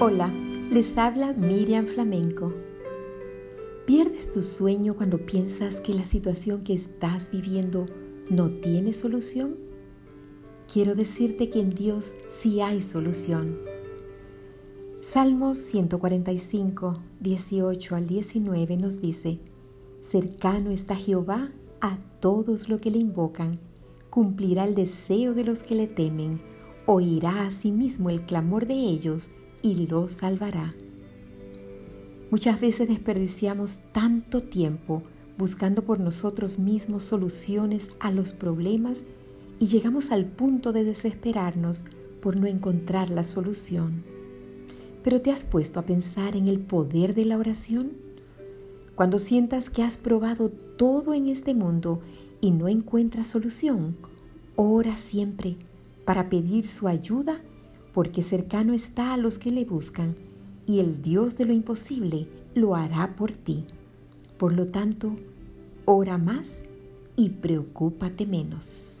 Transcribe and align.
Hola, 0.00 0.32
les 0.70 0.96
habla 0.96 1.32
Miriam 1.32 1.84
Flamenco. 1.84 2.54
¿Pierdes 3.84 4.30
tu 4.30 4.42
sueño 4.42 4.94
cuando 4.94 5.18
piensas 5.26 5.80
que 5.80 5.92
la 5.92 6.04
situación 6.04 6.62
que 6.62 6.72
estás 6.72 7.32
viviendo 7.32 7.86
no 8.30 8.48
tiene 8.48 8.92
solución? 8.92 9.56
Quiero 10.72 10.94
decirte 10.94 11.50
que 11.50 11.58
en 11.58 11.70
Dios 11.70 12.12
sí 12.28 12.60
hay 12.60 12.80
solución. 12.80 13.58
Salmos 15.00 15.58
145, 15.58 17.02
18 17.18 17.96
al 17.96 18.06
19 18.06 18.76
nos 18.76 19.00
dice, 19.00 19.40
Cercano 20.00 20.70
está 20.70 20.94
Jehová 20.94 21.50
a 21.80 21.98
todos 22.20 22.68
los 22.68 22.80
que 22.80 22.92
le 22.92 22.98
invocan, 22.98 23.58
cumplirá 24.10 24.64
el 24.64 24.76
deseo 24.76 25.34
de 25.34 25.42
los 25.42 25.64
que 25.64 25.74
le 25.74 25.88
temen, 25.88 26.40
oirá 26.86 27.46
a 27.46 27.50
sí 27.50 27.72
mismo 27.72 28.10
el 28.10 28.22
clamor 28.26 28.68
de 28.68 28.74
ellos 28.74 29.32
y 29.62 29.86
los 29.86 30.12
salvará. 30.12 30.74
Muchas 32.30 32.60
veces 32.60 32.88
desperdiciamos 32.88 33.78
tanto 33.92 34.42
tiempo 34.42 35.02
buscando 35.38 35.82
por 35.82 36.00
nosotros 36.00 36.58
mismos 36.58 37.04
soluciones 37.04 37.90
a 38.00 38.10
los 38.10 38.32
problemas 38.32 39.04
y 39.58 39.66
llegamos 39.66 40.10
al 40.10 40.26
punto 40.26 40.72
de 40.72 40.84
desesperarnos 40.84 41.84
por 42.20 42.36
no 42.36 42.46
encontrar 42.46 43.10
la 43.10 43.24
solución. 43.24 44.04
Pero 45.02 45.20
¿te 45.20 45.30
has 45.30 45.44
puesto 45.44 45.80
a 45.80 45.84
pensar 45.84 46.36
en 46.36 46.48
el 46.48 46.58
poder 46.58 47.14
de 47.14 47.24
la 47.24 47.38
oración? 47.38 47.92
Cuando 48.94 49.18
sientas 49.18 49.70
que 49.70 49.82
has 49.82 49.96
probado 49.96 50.50
todo 50.50 51.14
en 51.14 51.28
este 51.28 51.54
mundo 51.54 52.00
y 52.40 52.50
no 52.50 52.68
encuentras 52.68 53.28
solución, 53.28 53.96
ora 54.56 54.96
siempre 54.96 55.56
para 56.04 56.28
pedir 56.28 56.66
su 56.66 56.88
ayuda 56.88 57.40
porque 57.92 58.22
cercano 58.22 58.72
está 58.72 59.14
a 59.14 59.16
los 59.16 59.38
que 59.38 59.50
le 59.50 59.64
buscan, 59.64 60.14
y 60.66 60.80
el 60.80 61.02
Dios 61.02 61.38
de 61.38 61.46
lo 61.46 61.52
imposible 61.52 62.28
lo 62.54 62.74
hará 62.74 63.16
por 63.16 63.32
ti. 63.32 63.64
Por 64.36 64.52
lo 64.52 64.66
tanto, 64.66 65.16
ora 65.84 66.18
más 66.18 66.62
y 67.16 67.30
preocúpate 67.30 68.26
menos. 68.26 68.98